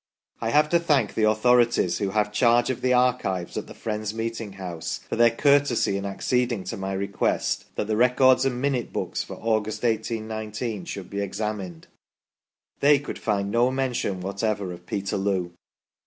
[0.41, 4.15] I have to thank the authorities who have charge of the archives at the Friends'
[4.15, 8.91] meeting house for their courtesy in acceding to my request that the Records and Minute
[8.91, 11.85] Books for August, 1819, should be examined.
[12.79, 15.51] They could find no mention whatever of Peterloo.